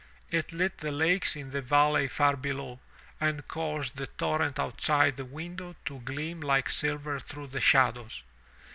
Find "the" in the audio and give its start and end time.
0.79-0.91, 1.51-1.61, 3.97-4.07, 5.15-5.25, 7.53-7.61